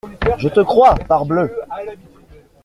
[0.39, 1.51] Je te crois, parbleu!